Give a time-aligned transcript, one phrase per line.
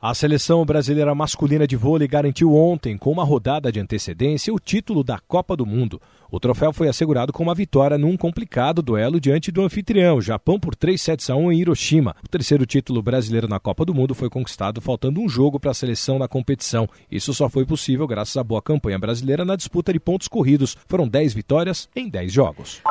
[0.00, 5.02] A seleção brasileira masculina de vôlei garantiu ontem, com uma rodada de antecedência, o título
[5.02, 6.00] da Copa do Mundo.
[6.30, 10.74] O troféu foi assegurado com uma vitória num complicado duelo diante do anfitrião, Japão, por
[10.74, 12.14] 3 sets a 1 em Hiroshima.
[12.22, 15.74] O terceiro título brasileiro na Copa do Mundo foi conquistado faltando um jogo para a
[15.74, 16.86] seleção na competição.
[17.10, 20.76] Isso só foi possível graças à boa campanha brasileira na disputa de pontos corridos.
[20.86, 22.82] Foram 10 vitórias em 10 jogos.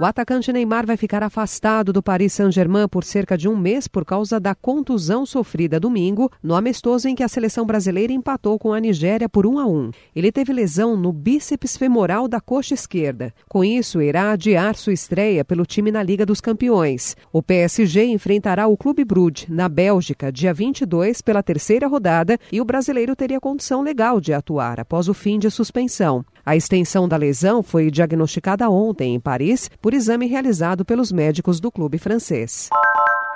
[0.00, 4.04] O atacante Neymar vai ficar afastado do Paris Saint-Germain por cerca de um mês por
[4.04, 8.78] causa da contusão sofrida domingo no amistoso em que a seleção brasileira empatou com a
[8.78, 9.90] Nigéria por 1 a 1.
[10.14, 13.34] Ele teve lesão no bíceps femoral da coxa esquerda.
[13.48, 17.16] Com isso, irá adiar sua estreia pelo time na Liga dos Campeões.
[17.32, 22.64] O PSG enfrentará o Clube Brugge na Bélgica dia 22 pela terceira rodada e o
[22.64, 26.24] brasileiro teria condição legal de atuar após o fim de suspensão.
[26.48, 31.70] A extensão da lesão foi diagnosticada ontem em Paris por exame realizado pelos médicos do
[31.70, 32.70] clube francês.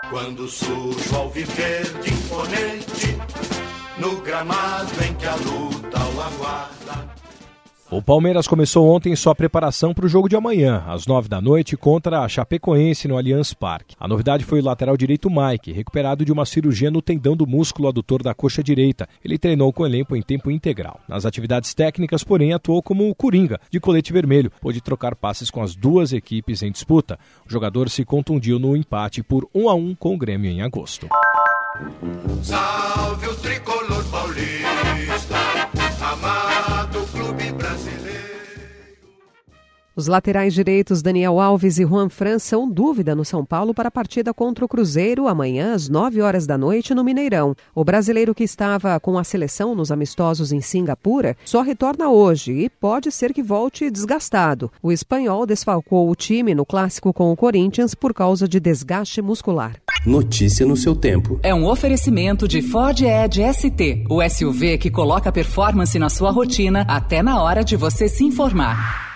[0.08, 0.48] Quando
[2.10, 3.18] imponente,
[3.98, 7.21] no gramado em que a luta o aguarda.
[7.92, 11.76] O Palmeiras começou ontem sua preparação para o jogo de amanhã, às nove da noite,
[11.76, 13.94] contra a Chapecoense no Allianz Parque.
[14.00, 17.88] A novidade foi o lateral direito Mike, recuperado de uma cirurgia no tendão do músculo
[17.88, 19.06] adutor da coxa direita.
[19.22, 21.00] Ele treinou com o elenco em tempo integral.
[21.06, 24.50] Nas atividades técnicas, porém, atuou como o Coringa, de colete vermelho.
[24.58, 27.18] Pôde trocar passes com as duas equipes em disputa.
[27.46, 31.08] O jogador se contundiu no empate por 1 a 1 com o Grêmio em agosto.
[32.42, 35.36] Salve o tricolor paulista,
[39.94, 43.90] Os laterais direitos Daniel Alves e Juan Fran são dúvida no São Paulo para a
[43.90, 47.54] partida contra o Cruzeiro amanhã às 9 horas da noite no Mineirão.
[47.74, 52.70] O brasileiro que estava com a seleção nos amistosos em Singapura só retorna hoje e
[52.70, 54.72] pode ser que volte desgastado.
[54.82, 59.76] O espanhol desfalcou o time no clássico com o Corinthians por causa de desgaste muscular.
[60.06, 61.38] Notícia no seu tempo.
[61.42, 66.86] É um oferecimento de Ford Edge ST, o SUV que coloca performance na sua rotina
[66.88, 69.11] até na hora de você se informar.